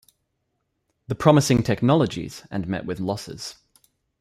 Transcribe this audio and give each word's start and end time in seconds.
The 1.09 1.13
promising 1.13 1.61
technologies 1.61 2.41
and 2.49 2.67
met 2.67 2.87
with 2.87 2.99
losses. 2.99 3.57